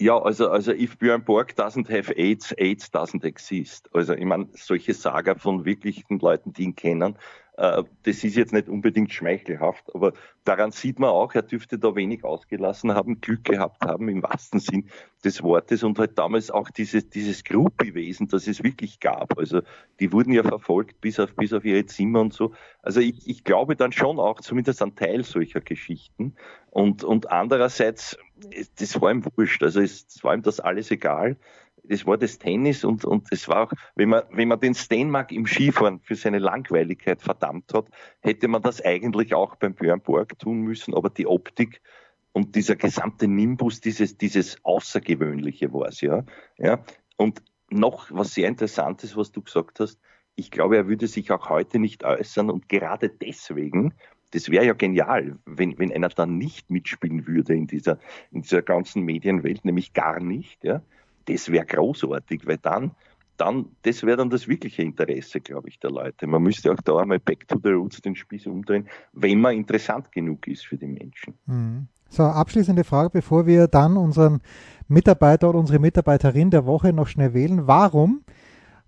[0.00, 3.90] Ja, also, also if Björn Borg doesn't have AIDS, AIDS doesn't exist.
[3.92, 7.18] Also ich meine, solche Saga von wirklichen Leuten, die ihn kennen,
[7.58, 10.12] das ist jetzt nicht unbedingt schmeichelhaft, aber
[10.44, 14.60] daran sieht man auch, er dürfte da wenig ausgelassen haben, Glück gehabt haben im wahrsten
[14.60, 14.88] Sinn
[15.24, 19.36] des Wortes und halt damals auch dieses, dieses Gruppi-Wesen, das es wirklich gab.
[19.36, 19.62] Also
[19.98, 22.52] die wurden ja verfolgt bis auf, bis auf ihre Zimmer und so.
[22.80, 26.36] Also ich, ich glaube dann schon auch zumindest ein Teil solcher Geschichten.
[26.70, 28.16] Und, und andererseits,
[28.78, 29.64] das war ihm wurscht.
[29.64, 31.36] Also es war ihm das alles egal
[31.88, 35.32] das war das Tennis und, und es war auch, wenn man, wenn man den Stenmark
[35.32, 37.86] im Skifahren für seine Langweiligkeit verdammt hat,
[38.20, 41.80] hätte man das eigentlich auch beim Björn Borg tun müssen, aber die Optik
[42.32, 46.24] und dieser gesamte Nimbus, dieses, dieses Außergewöhnliche war es, ja.
[46.56, 46.84] ja.
[47.16, 49.98] Und noch was sehr Interessantes, was du gesagt hast,
[50.36, 53.94] ich glaube, er würde sich auch heute nicht äußern und gerade deswegen,
[54.30, 57.98] das wäre ja genial, wenn, wenn einer dann nicht mitspielen würde in dieser,
[58.30, 60.82] in dieser ganzen Medienwelt, nämlich gar nicht, ja
[61.28, 62.92] das wäre großartig, weil dann,
[63.36, 66.26] dann, das wäre dann das wirkliche Interesse, glaube ich, der Leute.
[66.26, 70.10] Man müsste auch da einmal back to the roots den Spieß umdrehen, wenn man interessant
[70.12, 71.34] genug ist für die Menschen.
[71.46, 71.88] Mhm.
[72.10, 74.40] So, abschließende Frage, bevor wir dann unseren
[74.88, 77.66] Mitarbeiter oder unsere Mitarbeiterin der Woche noch schnell wählen.
[77.66, 78.22] Warum?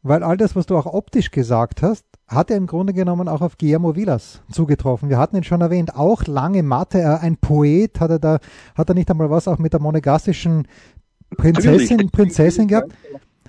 [0.03, 3.43] Weil all das, was du auch optisch gesagt hast, hat er im Grunde genommen auch
[3.43, 5.11] auf Guillermo Villas zugetroffen.
[5.11, 8.39] Wir hatten ihn schon erwähnt, auch lange Mathe, ein Poet, hat er da,
[8.75, 10.67] hat er nicht einmal was auch mit der monegassischen
[11.37, 12.93] Prinzessin, Prinzessin gehabt.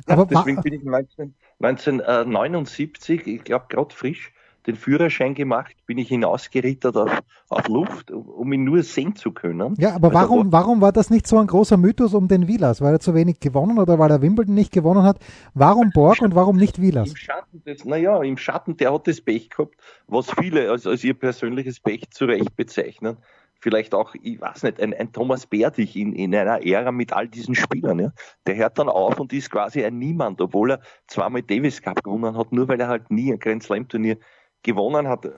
[0.08, 4.34] Aber deswegen bin ich 19, 1979, ich glaube gerade frisch,
[4.68, 9.76] den Führerschein gemacht, bin ich hinausgerittert auf, auf Luft, um ihn nur sehen zu können.
[9.80, 12.82] Ja, aber also warum, warum war das nicht so ein großer Mythos um den Vilas?
[12.82, 15.18] Weil er zu wenig gewonnen oder weil er Wimbledon nicht gewonnen hat?
[15.54, 17.10] Warum Borg und warum nicht Vilas?
[17.10, 19.76] Im Schatten des, naja, im Schatten, der hat das Pech gehabt,
[20.08, 23.18] was viele als, als ihr persönliches Pech zu Recht bezeichnen
[23.62, 27.28] vielleicht auch, ich weiß nicht, ein, ein Thomas Berdich in, in einer Ära mit all
[27.28, 28.00] diesen Spielern.
[28.00, 28.12] Ja?
[28.48, 32.36] Der hört dann auf und ist quasi ein Niemand, obwohl er zweimal Davis Cup gewonnen
[32.36, 34.18] hat, nur weil er halt nie ein Grand Slam Turnier
[34.64, 35.26] gewonnen hat.
[35.26, 35.30] Äh,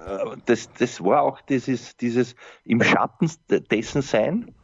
[0.46, 4.56] das, das war auch dieses, dieses im Schatten dessen sein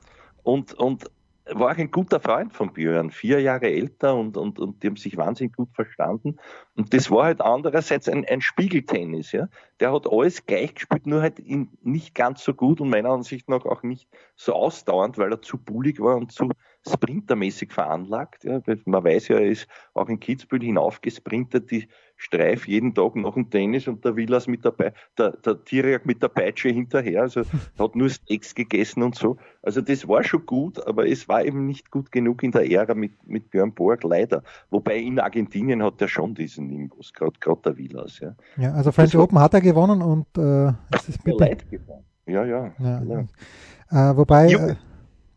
[0.43, 1.11] und, und
[1.53, 4.95] war auch ein guter Freund von Björn, vier Jahre älter und, und, und die haben
[4.95, 6.37] sich wahnsinnig gut verstanden.
[6.75, 9.47] Und das war halt andererseits ein, ein Spiegeltennis, ja.
[9.79, 13.49] Der hat alles gleich gespielt, nur halt in, nicht ganz so gut und meiner Ansicht
[13.49, 16.49] nach auch nicht so ausdauernd, weil er zu bullig war und zu
[16.87, 18.43] sprintermäßig veranlagt.
[18.43, 18.61] Ja.
[18.85, 23.49] Man weiß ja, er ist auch in Kitzbühel hinaufgesprintet, die Streif jeden Tag nach dem
[23.49, 27.43] Tennis und der Villas mit dabei, der, der Tiriak mit der Peitsche hinterher, also
[27.79, 29.37] hat nur Steaks gegessen und so.
[29.61, 32.93] Also das war schon gut, aber es war eben nicht gut genug in der Ära
[32.93, 34.43] mit, mit Björn Borg, leider.
[34.69, 38.19] Wobei in Argentinien hat er schon diesen Nimbus, gerade der Villas.
[38.19, 42.03] Ja, ja also French Open hat er gewonnen und äh, es ist mit Leid gewonnen.
[42.25, 42.71] Ja, ja.
[42.79, 44.11] ja, ja.
[44.11, 44.51] Äh, wobei.
[44.51, 44.75] Äh,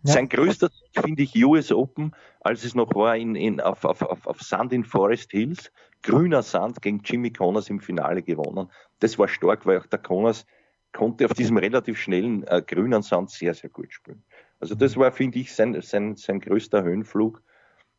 [0.04, 0.12] ja.
[0.12, 4.26] Sein größter finde ich US Open, als es noch war in, in, auf, auf, auf,
[4.26, 5.70] auf Sand in Forest Hills
[6.02, 8.68] grüner Sand gegen Jimmy Connors im Finale gewonnen.
[8.98, 10.46] Das war stark, weil auch der Connors
[10.92, 14.22] konnte auf diesem relativ schnellen äh, grünen Sand sehr, sehr gut spielen.
[14.60, 17.42] Also das war, finde ich, sein, sein, sein größter Höhenflug.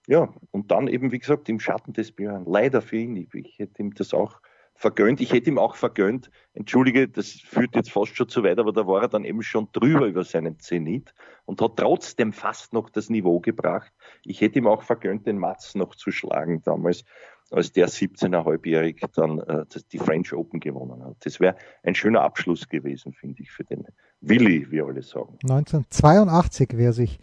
[0.08, 2.44] Ja, und dann eben, wie gesagt, im Schatten des Björn.
[2.46, 3.16] Leider für ihn.
[3.16, 4.42] Ich, ich hätte ihm das auch
[4.76, 5.22] vergönnt.
[5.22, 8.86] Ich hätte ihm auch vergönnt, entschuldige, das führt jetzt fast schon zu weit, aber da
[8.88, 11.14] war er dann eben schon drüber über seinen Zenit
[11.46, 13.92] und hat trotzdem fast noch das Niveau gebracht.
[14.24, 17.04] Ich hätte ihm auch vergönnt, den Mats noch zu schlagen damals
[17.52, 21.18] als der 17,5-jährig dann äh, die French Open gewonnen hat.
[21.20, 23.86] Das wäre ein schöner Abschluss gewesen, finde ich, für den
[24.22, 25.38] Willi, wie alle sagen.
[25.44, 27.20] 1982, wer sich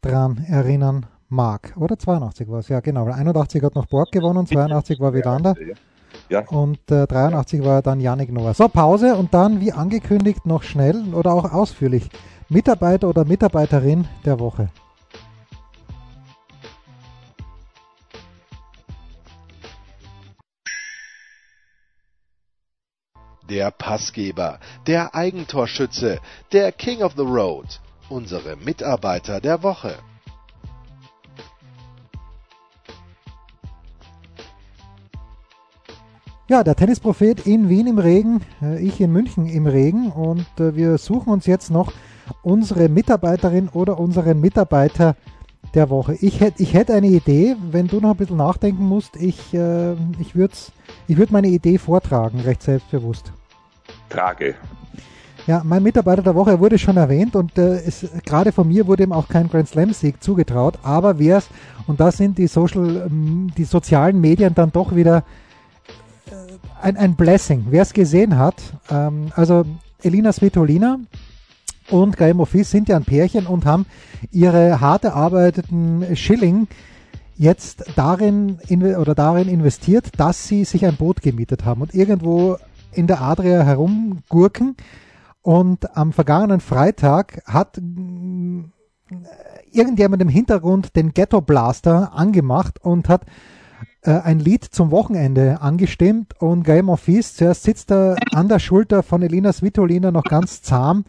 [0.00, 1.74] dran erinnern mag.
[1.76, 3.06] Oder 82 war es, ja genau.
[3.06, 5.54] 81 hat noch Borg gewonnen, 82 war Vidander.
[5.60, 5.74] Ja.
[6.48, 8.54] Und äh, 83 war dann Yannick Noah.
[8.54, 12.08] So, Pause und dann, wie angekündigt, noch schnell oder auch ausführlich.
[12.48, 14.70] Mitarbeiter oder Mitarbeiterin der Woche.
[23.48, 26.20] Der Passgeber, der Eigentorschütze,
[26.52, 29.94] der King of the Road, unsere Mitarbeiter der Woche.
[36.50, 40.74] Ja, der Tennisprophet in Wien im Regen, äh, ich in München im Regen und äh,
[40.74, 41.92] wir suchen uns jetzt noch
[42.42, 45.14] unsere Mitarbeiterin oder unseren Mitarbeiter
[45.74, 46.14] der Woche.
[46.14, 49.92] Ich hätte ich hätt eine Idee, wenn du noch ein bisschen nachdenken musst, ich, äh,
[50.18, 50.54] ich würde
[51.06, 53.30] ich würd meine Idee vortragen, recht selbstbewusst.
[54.08, 54.54] Trage.
[55.46, 57.82] Ja, mein Mitarbeiter der Woche wurde schon erwähnt und äh,
[58.24, 61.48] gerade von mir wurde ihm auch kein Grand Slam Sieg zugetraut, aber wer es,
[61.86, 65.24] und da sind die Social, ähm, die sozialen Medien dann doch wieder
[66.80, 67.66] ein, ein Blessing.
[67.70, 68.56] Wer es gesehen hat,
[68.90, 69.64] ähm, also
[70.02, 71.00] Elina Svitolina
[71.90, 73.86] und Gael Mofis sind ja ein Pärchen und haben
[74.30, 76.68] ihre hart erarbeiteten Schilling
[77.36, 78.58] jetzt darin
[78.98, 82.56] oder darin investiert, dass sie sich ein Boot gemietet haben und irgendwo
[82.92, 84.76] in der Adria herumgurken.
[85.40, 87.82] Und am vergangenen Freitag hat äh,
[89.70, 93.24] irgendjemand im Hintergrund den Ghetto Blaster angemacht und hat
[94.12, 99.02] ein Lied zum Wochenende angestimmt und Game of Feast, zuerst sitzt er an der Schulter
[99.02, 101.04] von Elina Svitolina noch ganz zahm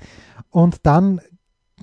[0.49, 1.21] und dann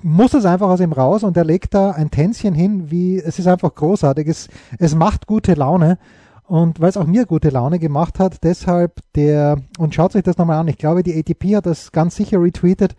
[0.02, 3.38] muss es einfach aus ihm raus und er legt da ein Tänzchen hin, wie es
[3.38, 4.28] ist einfach großartig.
[4.28, 4.48] Es,
[4.78, 5.98] es macht gute Laune
[6.44, 10.38] und weil es auch mir gute Laune gemacht hat, deshalb der und schaut euch das
[10.38, 10.68] nochmal an.
[10.68, 12.94] Ich glaube, die ATP hat das ganz sicher retweetet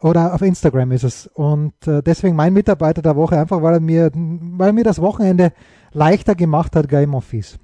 [0.00, 3.80] oder auf Instagram ist es und äh, deswegen mein Mitarbeiter der Woche einfach, weil er
[3.80, 5.52] mir, weil er mir das Wochenende
[5.92, 7.58] leichter gemacht hat, Game Office.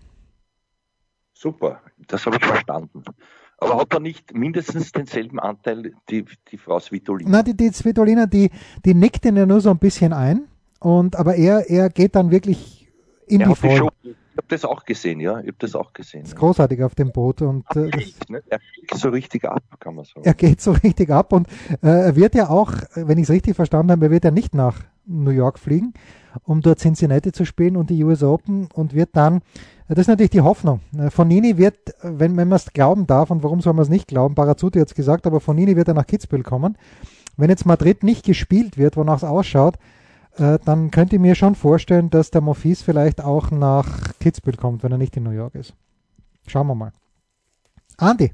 [1.33, 3.03] Super, das habe ich verstanden.
[3.59, 7.31] Aber hat er nicht mindestens denselben Anteil die, die Frau Svitolina?
[7.31, 8.51] Nein, die, die Svitolina, die,
[8.85, 10.49] die nickt ihn ja nur so ein bisschen ein.
[10.81, 12.89] Und, aber er, er geht dann wirklich
[13.29, 13.89] in er die Vollen.
[14.03, 15.39] Ich habe das auch gesehen, ja.
[15.41, 16.23] Ich habe das auch gesehen.
[16.23, 17.43] Das ist großartig auf dem Boot.
[17.43, 18.43] Und, äh, fliegt, ne?
[18.49, 20.23] Er fliegt so richtig ab, kann man sagen.
[20.25, 21.47] Er geht so richtig ab und
[21.83, 24.55] äh, er wird ja auch, wenn ich es richtig verstanden habe, er wird ja nicht
[24.55, 25.95] nach New York fliegen,
[26.45, 29.41] um dort Cincinnati zu spielen und die US Open und wird dann,
[29.89, 30.81] das ist natürlich die Hoffnung.
[30.97, 34.09] Äh, Fonini wird, wenn, wenn man es glauben darf, und warum soll man es nicht
[34.09, 36.79] glauben, Barazzuti hat es gesagt, aber Fonini wird dann nach Kitzbühel kommen.
[37.37, 39.77] Wenn jetzt Madrid nicht gespielt wird, wonach es ausschaut,
[40.37, 44.83] äh, dann könnt ihr mir schon vorstellen, dass der Mofis vielleicht auch nach Kitzbühel kommt,
[44.83, 45.75] wenn er nicht in New York ist.
[46.47, 46.93] Schauen wir mal.
[47.99, 48.33] Andi.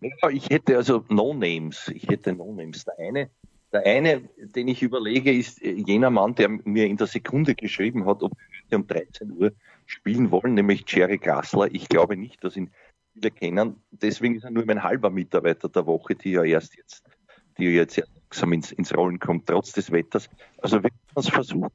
[0.00, 1.90] Ja, ich hätte also No Names.
[1.94, 2.84] Ich hätte No Names.
[2.84, 3.30] Der eine,
[3.74, 8.06] der eine, den ich überlege, ist äh, jener Mann, der mir in der Sekunde geschrieben
[8.06, 8.32] hat, ob
[8.68, 9.52] wir um 13 Uhr
[9.84, 11.68] spielen wollen, nämlich Jerry Grassler.
[11.72, 12.70] Ich glaube nicht, dass ihn
[13.12, 13.82] viele kennen.
[13.90, 17.04] Deswegen ist er nur mein halber Mitarbeiter der Woche, die ja erst jetzt,
[17.58, 20.30] die jetzt langsam ins, ins Rollen kommt, trotz des Wetters.
[20.58, 21.70] Also wir können es versuchen.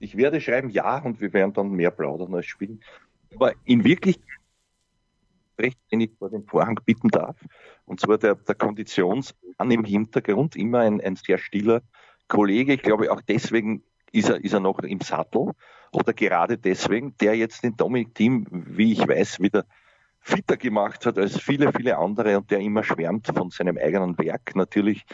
[0.00, 2.80] Ich werde schreiben ja und wir werden dann mehr plaudern als spielen.
[3.34, 4.27] Aber in Wirklichkeit
[5.58, 7.36] recht, ich vor den Vorhang bitten darf.
[7.84, 11.82] Und zwar der, der Konditionsmann im Hintergrund, immer ein, ein sehr stiller
[12.28, 12.74] Kollege.
[12.74, 15.52] Ich glaube, auch deswegen ist er, ist er noch im Sattel.
[15.92, 19.64] Oder gerade deswegen, der jetzt den Dominik-Team, wie ich weiß, wieder
[20.20, 24.54] fitter gemacht hat als viele, viele andere und der immer schwärmt von seinem eigenen Werk.
[24.54, 25.04] Natürlich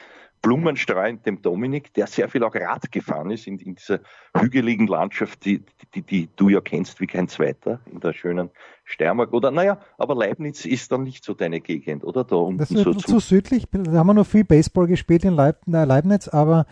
[0.45, 4.01] blumenstrahlend dem Dominik, der sehr viel auch Rad gefahren ist in, in dieser
[4.37, 5.63] hügeligen Landschaft, die,
[5.95, 8.51] die, die, du ja kennst wie kein zweiter, in der schönen
[8.85, 9.33] Steiermark.
[9.33, 12.25] Oder naja, aber Leibniz ist dann nicht so deine Gegend, oder?
[12.25, 15.25] Da unten das ist so zu, zu südlich, da haben wir noch viel Baseball gespielt
[15.25, 16.67] in Leib, äh, Leibniz, aber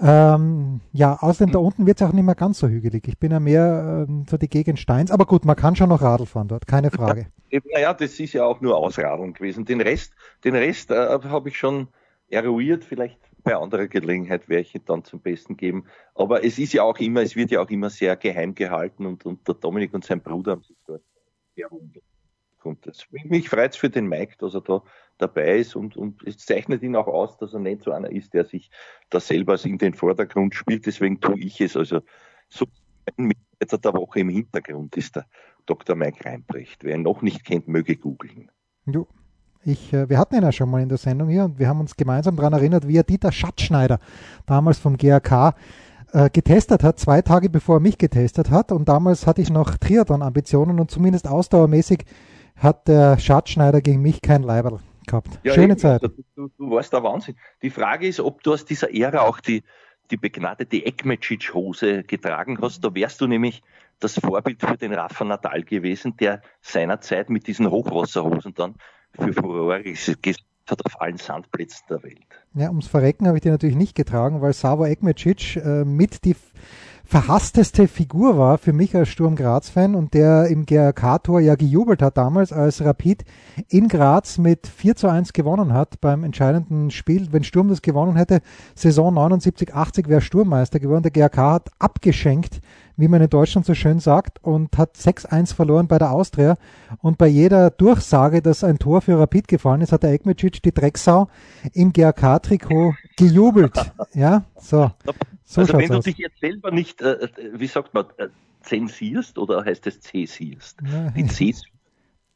[0.00, 3.08] ähm, ja, außerdem da unten wird es auch nicht mehr ganz so hügelig.
[3.08, 6.02] Ich bin ja mehr ähm, so die Gegend Steins, aber gut, man kann schon noch
[6.02, 7.26] Radl fahren dort, keine Frage.
[7.72, 9.64] Naja, das ist ja auch nur Ausradeln gewesen.
[9.64, 10.12] Den Rest,
[10.44, 11.88] den Rest äh, habe ich schon
[12.28, 15.84] eruiert, vielleicht bei anderer Gelegenheit werde ich ihn dann zum Besten geben.
[16.14, 19.24] Aber es ist ja auch immer, es wird ja auch immer sehr geheim gehalten und,
[19.24, 21.02] und der Dominik und sein Bruder haben sich dort
[21.54, 21.68] sehr
[22.64, 24.82] und das, mich freut es für den Mike, dass er da
[25.18, 28.34] dabei ist und, und es zeichnet ihn auch aus, dass er nicht so einer ist,
[28.34, 28.70] der sich
[29.10, 30.86] da selber in den Vordergrund spielt.
[30.86, 31.76] Deswegen tue ich es.
[31.76, 32.00] Also
[32.48, 32.66] so
[33.16, 35.26] ein Mitarbeiter der Woche im Hintergrund ist der
[35.66, 35.96] Dr.
[35.96, 36.84] Mike Reinbrecht.
[36.84, 38.50] Wer ihn noch nicht kennt, möge googeln.
[38.86, 39.06] Jo,
[39.64, 41.80] ich, äh, wir hatten ihn ja schon mal in der Sendung hier und wir haben
[41.80, 43.98] uns gemeinsam daran erinnert, wie er Dieter Schatzschneider
[44.46, 45.54] damals vom GRK
[46.12, 48.72] äh, getestet hat, zwei Tage bevor er mich getestet hat.
[48.72, 52.04] Und damals hatte ich noch Triathlon-Ambitionen und zumindest ausdauermäßig
[52.56, 55.38] hat der Schatzschneider gegen mich kein Leiberl gehabt.
[55.42, 56.02] Ja, Schöne eben, Zeit.
[56.02, 57.36] Du, du, du warst der Wahnsinn.
[57.62, 59.62] Die Frage ist, ob du aus dieser Ära auch die,
[60.10, 63.62] die begnadete Ekmecic-Hose getragen hast, da wärst du nämlich
[64.00, 68.76] das Vorbild für den Rafa Nadal gewesen, der seinerzeit mit diesen Hochwasserhosen dann
[69.14, 72.18] für Furore gesorgt hat auf allen Sandplätzen der Welt.
[72.54, 76.36] Ja, ums Verrecken habe ich die natürlich nicht getragen, weil Savo Ekmecic äh, mit die
[77.08, 82.18] verhassteste Figur war für mich als Sturm Graz-Fan und der im GRK-Tor ja gejubelt hat
[82.18, 83.24] damals, als Rapid
[83.68, 87.28] in Graz mit 4 zu 1 gewonnen hat beim entscheidenden Spiel.
[87.30, 88.42] Wenn Sturm das gewonnen hätte,
[88.74, 91.02] Saison 79, 80 wäre Sturmmeister geworden.
[91.02, 92.60] Der GRK hat abgeschenkt,
[92.98, 96.56] wie man in Deutschland so schön sagt, und hat 6-1 verloren bei der Austria.
[97.00, 100.72] Und bei jeder Durchsage, dass ein Tor für Rapid gefallen ist, hat der Ekmecic die
[100.72, 101.28] Drecksau
[101.72, 103.72] im GRK-Trikot gejubelt.
[104.14, 104.90] Ja, so.
[105.44, 106.04] So also wenn du aus.
[106.04, 108.28] dich jetzt selber nicht, äh, äh, wie sagt man, äh,
[108.62, 110.78] zensierst oder heißt es cäsierst?
[111.14, 111.62] Die Cäs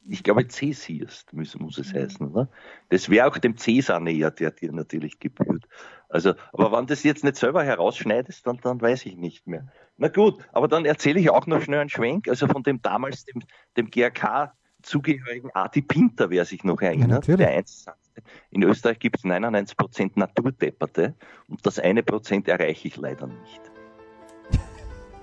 [0.09, 2.29] ich glaube, cäsierst muss, muss es heißen.
[2.29, 2.49] Oder?
[2.89, 5.67] Das wäre auch dem Cäsar näher, der dir natürlich gebührt.
[6.09, 9.69] Also, aber wenn das jetzt nicht selber herausschneidest, dann, dann weiß ich nicht mehr.
[9.97, 13.25] Na gut, aber dann erzähle ich auch noch schnell einen Schwenk, also von dem damals
[13.25, 13.43] dem,
[13.77, 17.87] dem GRK zugehörigen Adi Pinter, wer sich noch erinnert, ja, der eins
[18.51, 21.15] in Österreich gibt es 99 Prozent Naturdepperte
[21.49, 23.61] und das eine Prozent erreiche ich leider nicht.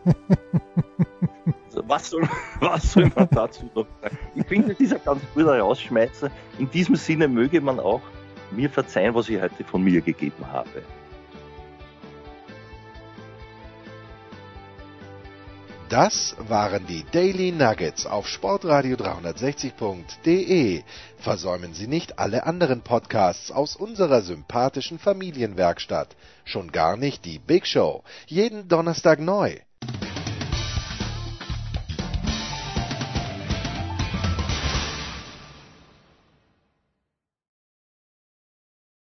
[1.86, 2.28] was, soll,
[2.60, 4.18] was soll man dazu noch sagen?
[4.36, 6.30] Ich finde, das ist ganz guter Rausschmeißer.
[6.58, 8.02] In diesem Sinne möge man auch
[8.52, 10.84] mir verzeihen, was ich heute von mir gegeben habe.
[15.90, 20.84] Das waren die Daily Nuggets auf Sportradio 360.de.
[21.18, 26.16] Versäumen Sie nicht alle anderen Podcasts aus unserer sympathischen Familienwerkstatt.
[26.46, 28.04] Schon gar nicht die Big Show.
[28.28, 29.58] Jeden Donnerstag neu.